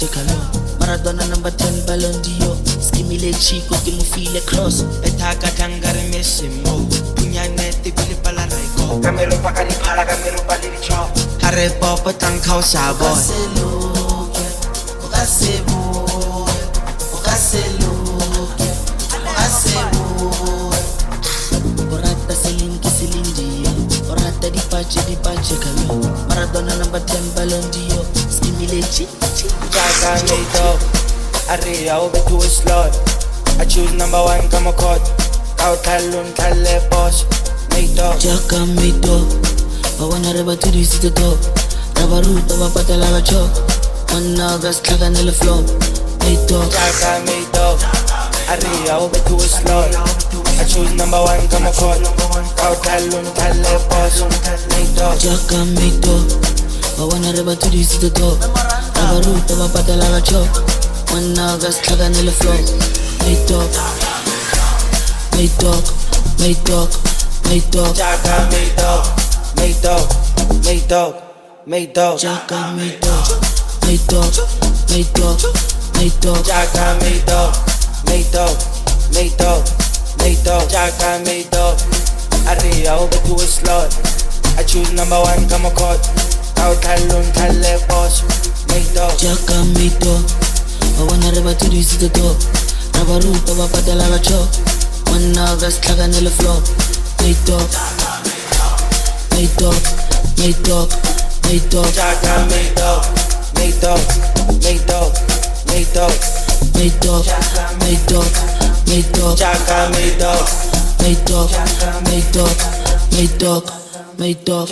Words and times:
dipache 0.00 0.06
dipache 0.06 0.08
kalo 0.08 0.36
maradona 0.80 1.24
number 1.28 1.50
10 1.52 1.86
ballon 1.86 2.22
dio 2.22 2.56
skimile 2.80 3.32
chico 3.34 3.74
ke 3.84 3.92
mo 3.92 4.02
file 4.02 4.40
cross. 4.46 4.82
Betha 5.02 5.34
ka 5.40 5.50
tangare 5.56 6.08
mesimo 6.10 6.86
punyane 7.16 7.72
tibili 7.82 8.14
pala 8.22 8.46
raiko 8.46 9.00
kamero 9.02 9.36
pa 9.42 9.52
ka 9.52 9.64
diphala 9.64 10.04
kamero 10.04 10.40
pa 10.48 10.56
licho 10.56 11.08
hare 11.42 11.70
popo 11.80 12.12
tang 12.12 12.40
khao 12.40 12.62
sabon 12.62 13.12
Okaseluke, 13.12 14.46
okasebuke, 15.04 16.60
okaseluke, 17.14 18.68
okasebuke. 19.28 20.80
Orata 21.92 22.34
seling 22.34 22.78
ke 22.80 22.88
seling 22.88 23.30
dio, 23.36 23.72
orata 24.10 24.48
dipache 24.50 25.00
dipache 25.08 25.56
kalo. 25.60 26.00
Maradona 26.28 26.74
number 26.78 27.00
10 27.00 27.34
ballon 27.36 27.64
dio, 27.70 28.00
skimile 28.50 28.80
chi 28.80 29.06
chi. 29.36 29.48
Jaga 29.70 30.12
made 30.26 30.58
up 30.58 30.80
Aria 31.48 31.98
over 31.98 32.18
to 32.28 32.36
a 32.36 32.48
slot 32.48 32.92
I 33.58 33.64
choose 33.64 33.92
number 33.94 34.22
one 34.22 34.48
come 34.50 34.66
a 34.66 34.72
cut 34.72 35.02
Out 35.60 35.82
talon 35.84 36.32
tale 36.34 36.80
boss. 36.88 37.24
Made 37.70 37.98
up. 38.00 38.16
Jaka 38.16 38.64
mito, 38.80 39.28
I 40.00 40.32
reba 40.32 40.56
to 40.56 40.70
this 40.70 40.98
the 41.00 41.10
top. 41.10 41.36
Raba 42.00 42.24
ruta 42.24 42.54
bapata 42.56 42.96
lava 42.96 43.20
chok. 43.20 43.52
One 44.10 44.40
August 44.40 44.84
klaga 44.84 45.10
nele 45.12 45.32
flop. 45.32 45.66
Mito, 46.24 46.64
Jaga 46.72 47.20
made 47.26 47.56
up. 47.60 47.76
Aria 48.48 48.96
over 48.96 49.20
to 49.28 49.34
a 49.36 49.46
slot 49.46 49.94
I 50.58 50.64
choose 50.64 50.94
number 50.94 51.20
one 51.20 51.46
come 51.48 51.66
a 51.66 51.72
cut 51.76 52.00
Out 52.64 52.82
talon 52.82 53.26
tale 53.36 53.78
boss. 53.90 54.22
Made 54.72 54.98
up. 54.98 55.18
Jaka 55.20 55.60
mito, 57.00 57.08
bawana 57.08 57.32
reba 57.32 57.56
to 57.56 57.68
the 57.70 58.10
top. 58.10 58.38
Raba 58.94 59.24
ruta 59.24 59.54
bapata 59.54 59.96
lava 59.96 60.20
chok. 60.20 60.48
One 61.12 61.38
August 61.38 61.82
klaga 61.82 62.08
nele 62.10 62.30
flop. 62.30 62.60
Mito, 63.24 63.60
mito, 65.36 65.72
mito, 66.38 66.88
mito. 67.48 67.84
Jaga 67.94 68.50
made 68.50 68.80
up 68.80 69.06
Made 69.56 69.84
up 69.84 70.08
Made 70.64 70.92
up 70.92 71.66
Made 71.66 71.98
up 71.98 72.18
Jaka 72.18 72.72
mito, 72.76 73.12
mito, 73.86 74.20
mito, 74.88 75.36
mito. 75.98 76.34
Jaga 76.42 76.98
made 77.00 77.30
up 77.30 77.54
Made 78.06 78.34
up 78.36 78.56
Made 79.12 79.40
up 79.42 79.64
Made 80.18 80.48
up 80.48 80.68
Jaga 80.68 81.24
made 81.24 81.54
up 81.54 81.78
Aria 82.46 82.94
over 82.96 83.18
to 83.26 83.34
a 83.34 83.46
slot 83.46 84.10
I 84.56 84.62
choose 84.64 84.92
number 84.92 85.20
one 85.20 85.48
come 85.48 85.66
a 85.66 85.70
cut 85.70 86.29
Out 86.60 86.76
talon 86.82 87.24
tale 87.32 87.80
boss 87.88 88.22
Made 88.68 88.98
up 88.98 89.12
Jaka 89.18 89.64
mito, 89.74 90.14
bawana 90.96 91.30
reba 91.34 91.54
to. 91.54 91.68
This 91.68 91.96
the 91.96 92.08
top. 92.08 92.36
Raba. 92.94 93.18
Mito, 99.36 99.70
mito, 100.36 100.88
mito, 101.48 101.80
mito, 101.80 101.82
Made 102.50 102.80
up 102.80 103.04
mito, 105.66 106.04
mito, 107.76 108.20
mito, 108.86 109.34
Jaga 109.36 109.90
made 114.20 114.50
up. 114.52 114.68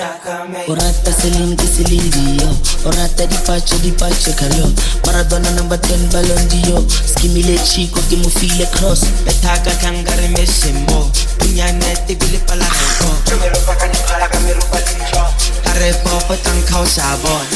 Orata 0.69 1.11
seling 1.11 1.57
ke 1.57 1.65
seling 1.65 2.05
dio 2.13 2.49
Orata 2.85 3.25
dipache 3.25 3.81
dipache 3.81 4.37
kalo 4.37 4.69
Maradona 5.09 5.51
number 5.57 5.81
10 5.81 6.13
ballon 6.13 6.45
dio 6.53 6.85
Skimile 6.85 7.57
chico 7.65 8.01
ke 8.13 8.17
mo 8.21 8.29
file 8.29 8.69
cross. 8.77 9.09
Betaka 9.25 9.73
tangare 9.81 10.29
mesimo 10.37 11.09
Punyane 11.41 11.97
tibili 12.07 12.39
pala 12.47 12.69
reko 12.69 13.09
Kamero 13.25 13.59
pa 13.65 13.75
kanipala 13.81 14.29
kamero 14.29 14.61
pa 14.69 14.79
licho 14.85 15.25
Hare 15.65 15.97
popo 16.05 16.37
tang 16.45 16.63
khao 16.69 16.85
sabon 16.85 17.49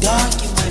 Donkey, 0.00 0.48
my 0.56 0.70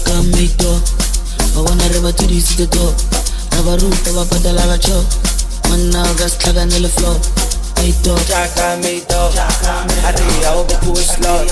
Jaka 0.11 0.27
mito. 0.35 0.81
May 7.81 7.91
dog, 8.03 8.19
may 8.19 8.51
dog, 8.59 8.83
may 8.83 8.99
dog 9.07 9.31
Jaga 9.31 9.77
made 9.87 10.03
up 10.03 10.11
Aria 10.11 10.51
over 10.53 10.77
to 10.83 10.91
a 10.91 11.01
slot 11.01 11.49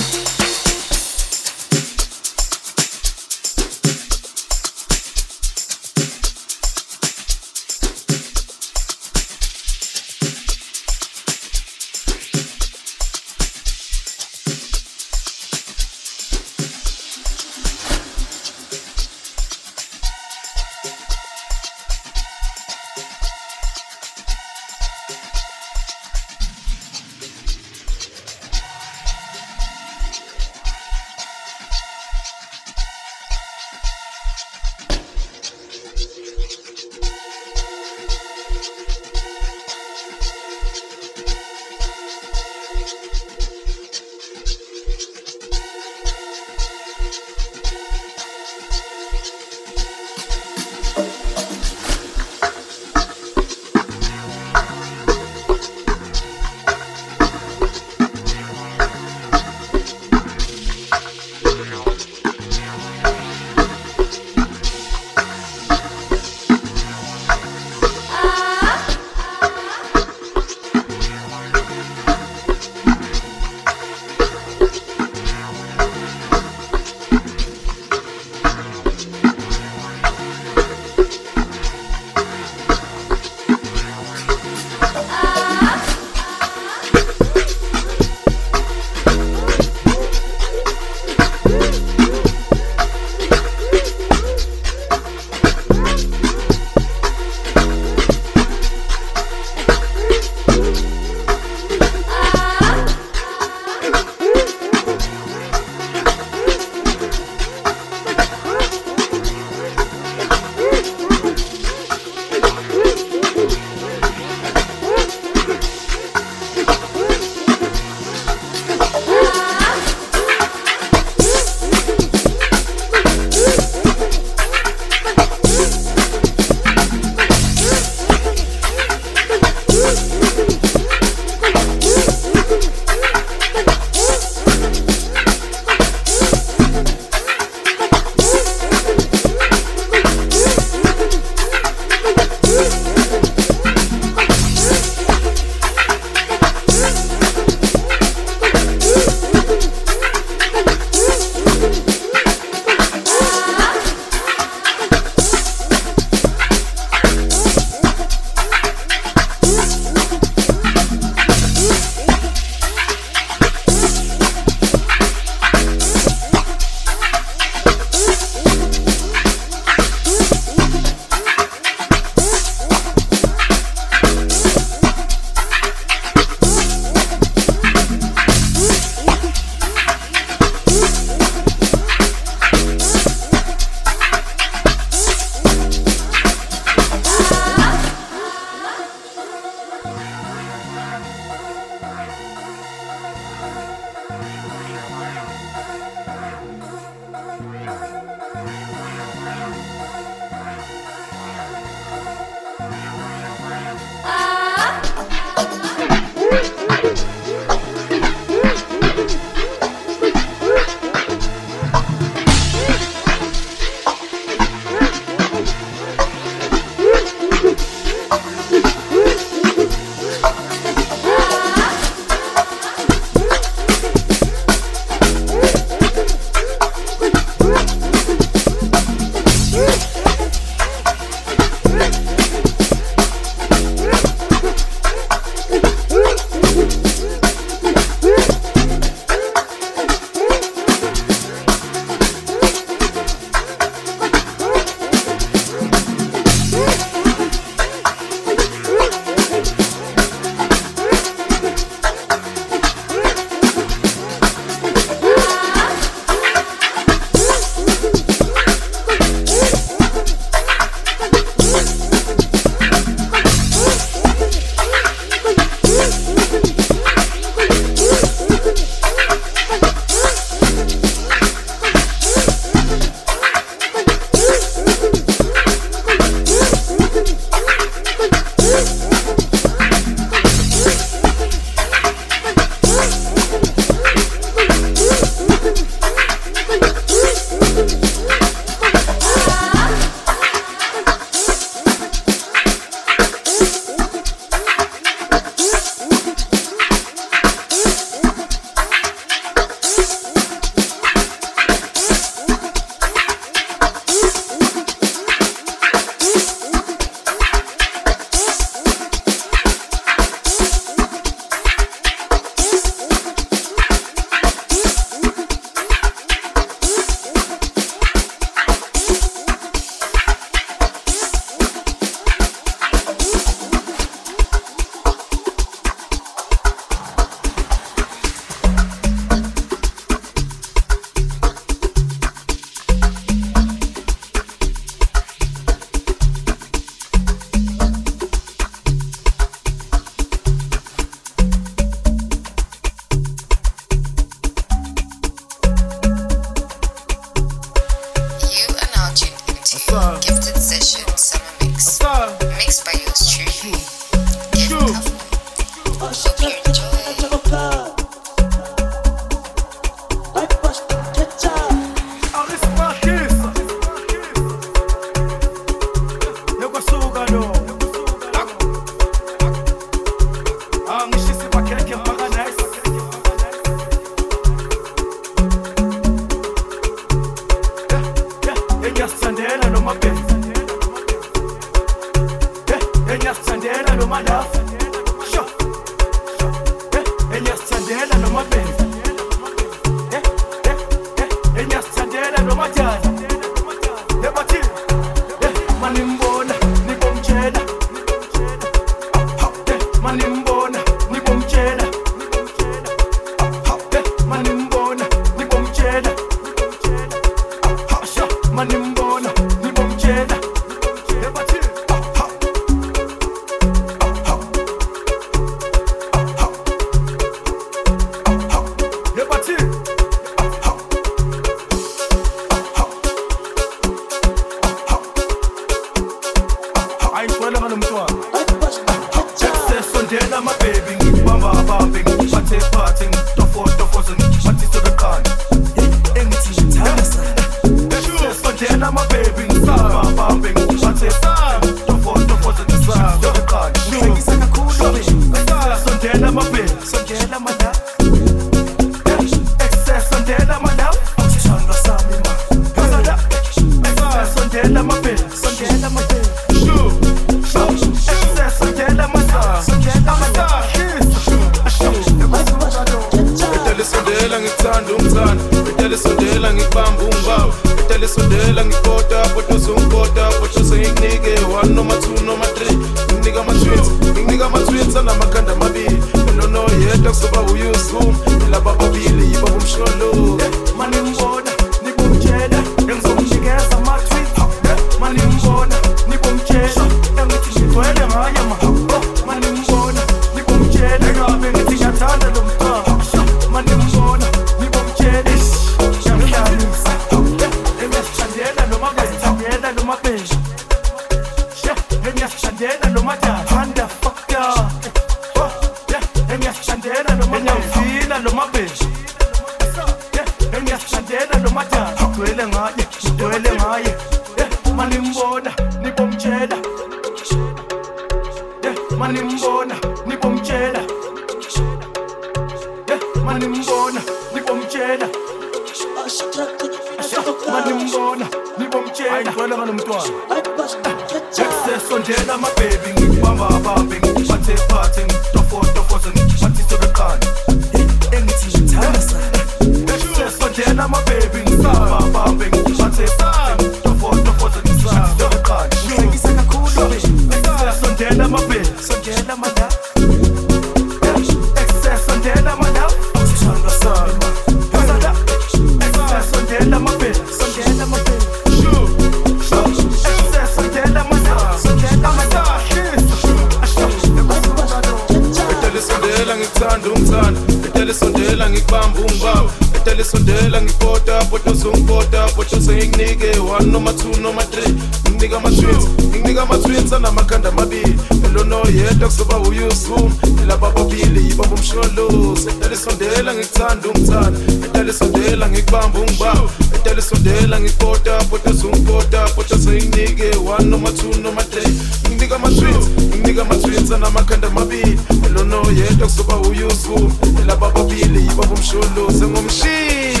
Etele 584.71 584.91
sondela 584.91 585.29
ngikubamba 585.29 585.79
ungibamba 585.79 586.29
Etele 586.55 586.81
sondela 586.81 587.39
ngikota 587.39 588.03
Bota 588.09 588.31
zungikota 588.33 589.07
Bota 589.15 589.37
seyinike 589.37 590.15
One 590.17 590.45
noma 590.49 590.71
two 590.71 591.01
noma 591.01 591.21
three. 591.23 591.53
Nginika 591.87 592.15
ama-tweets 592.15 592.67
Nginika 592.95 593.21
ama-tweets 593.21 593.71
anamakhanda 593.71 594.27
amabili. 594.27 594.79
Elono 595.05 595.43
yedwa 595.51 595.87
kuzoba 595.87 596.17
uyuzu 596.17 596.91
Elaba 597.21 597.51
babili 597.51 597.99
yiba 597.99 598.23
bomshuluze 598.25 599.07
ngomshini 599.07 600.00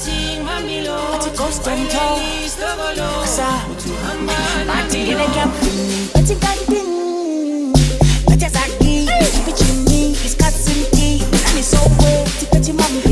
Bati 0.00 1.30
contento 1.36 1.98
Sa. 3.26 3.66
Bati 4.64 4.98
elegant 5.12 5.52
Bati 6.14 6.34
gantin 6.40 7.72
Bati 8.24 8.44
azaki 8.46 9.04
Bati 9.04 9.52
chimney 9.52 10.16
Iskatsinti 10.24 11.20
Nani 11.44 11.62
sowe 11.62 12.24
Tipeti 12.38 12.72
mami. 12.72 13.09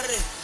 agarre. 0.00 0.39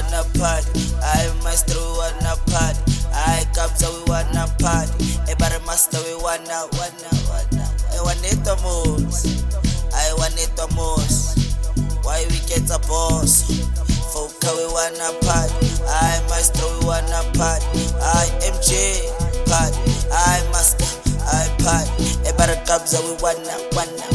Wanna 0.00 0.24
party. 0.38 0.80
I 1.02 1.28
Master 1.44 1.74
we 1.74 1.92
wanna 1.98 2.36
party. 2.46 2.92
I 3.12 3.44
Kabza 3.52 3.88
we 3.92 4.02
wanna 4.08 4.46
party. 4.58 5.04
Eh, 5.28 5.34
hey, 5.38 5.58
Master 5.66 5.98
we 6.04 6.14
wanna 6.22 6.66
wanna 6.72 7.10
wanna. 7.28 7.64
Hey, 7.90 7.96
eh, 7.96 8.02
waneta 8.04 8.56
most. 8.62 9.26
I 9.92 10.12
waneta 10.16 10.66
most. 10.74 11.38
Why 12.04 12.24
we 12.30 12.38
get 12.48 12.70
a 12.70 12.78
boss? 12.88 13.44
Foka 14.12 14.50
we 14.56 14.66
wanna 14.72 15.12
party. 15.20 15.68
I 15.88 16.20
Master 16.28 16.64
we 16.80 16.86
wanna 16.86 17.20
party. 17.36 17.84
I 18.00 18.26
MJ 18.52 19.04
party. 19.46 19.92
I 20.12 20.42
Master. 20.52 20.86
I 21.26 21.48
party. 21.62 22.04
Hey, 22.24 22.32
bara 22.36 22.56
Kabza 22.64 23.00
we 23.04 23.12
wanna 23.22 23.56
wanna 23.76 24.09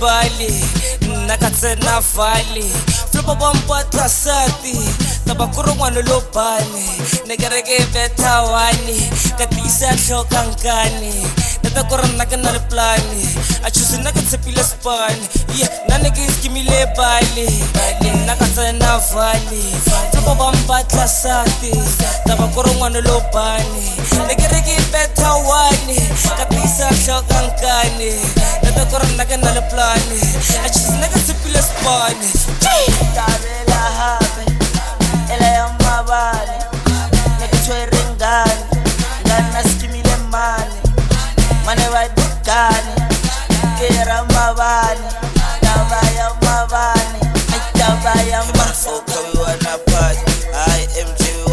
bali 0.00 0.64
nakatsena 1.26 2.00
vali 2.16 2.72
flopa 3.12 3.32
wa 3.32 3.54
mpatwasati 3.54 4.78
tabakurung'wana 5.26 6.02
lobani 6.02 6.90
nekereke 7.26 7.78
vetawani 7.78 9.10
katisa 9.38 9.94
tlhokankane 9.96 11.14
ke 11.70 11.76
re 11.76 11.78
ke 11.78 11.78
beta 11.78 11.78
wane 11.78 11.78
ka 11.78 11.78
tiisa 11.78 11.78
tlhokankane 11.78 11.78
neta 11.78 11.84
kore 11.90 12.06
nna 12.08 12.24
ke 12.24 12.36
na 12.36 12.50
le 12.50 12.60
plane 12.70 13.20
a 13.64 13.70
chuse 13.70 13.96
nna 13.98 14.10
ke 14.12 14.20
tshepile 14.28 14.62
spane 14.62 15.22
ye 15.58 15.66
nna 15.86 15.96
ne 16.02 16.10
ke 16.10 16.22
skimile 16.34 16.80
bale 16.96 17.46
nna 18.16 18.34
ka 18.40 18.46
tsena 18.54 19.00
fale 19.00 19.62
flopa 20.12 20.34
bompatla 20.34 21.06
sati. 21.08 21.72
Taba 22.26 22.46
kore 22.54 22.70
ngwane 22.74 23.00
lo 23.06 23.20
bane. 23.34 23.86
Ne 24.28 24.34
ke 24.34 24.46
re 24.52 24.60
ke 24.66 24.76
beta 24.92 25.30
wane 25.48 25.98
ka 26.38 26.44
tiisa 26.50 26.88
tlhokankane 27.02 28.12
neta 28.62 28.84
kore 28.90 29.06
nna 29.14 29.24
ke 29.24 29.36
plane 29.70 30.20
a 30.64 30.68
chuse 30.68 30.92
nna 30.96 31.06
ke 31.12 31.18
tshepile 31.24 31.62
spane 31.62 32.28
tabela 33.14 33.80
mane 41.70 41.86
badikane 41.94 42.94
kera 43.78 44.24
mabane 44.34 45.06
taba 45.62 46.00
ya 46.18 46.28
mabane 46.42 47.18
ai 47.54 47.60
taba 47.78 48.14
ya 48.30 48.42
ma 48.58 48.66
Foka 48.82 49.18
we 49.22 49.38
wanna 49.38 49.78
party. 49.86 50.32
I 50.50 50.82
MJ 51.06 51.22
we 51.46 51.52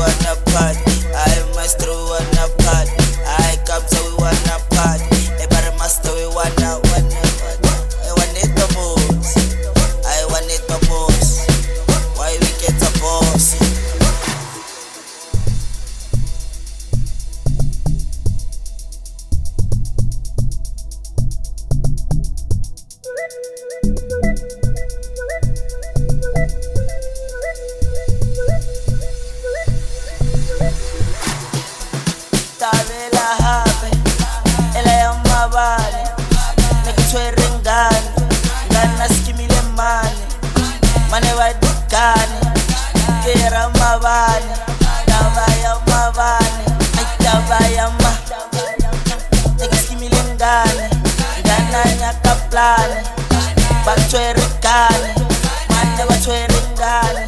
batshwere 56.09 56.57
ngane 56.73 57.23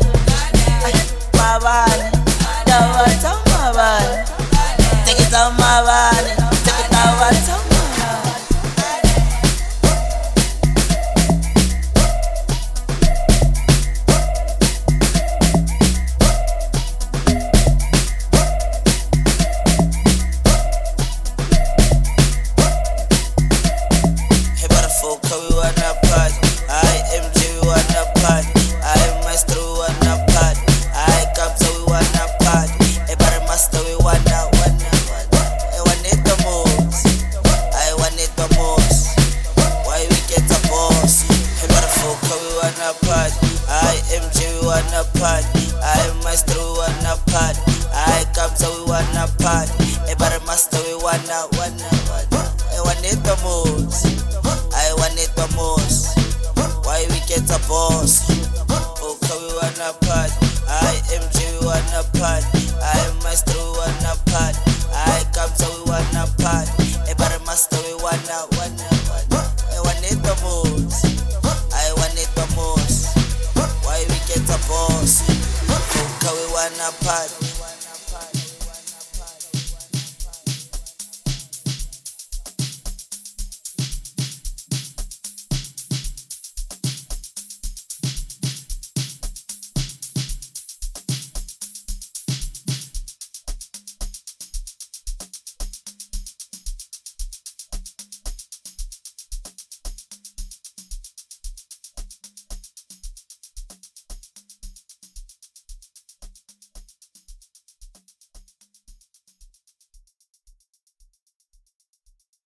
ai 0.85 0.93
mabane 1.37 2.05
taba 2.65 3.03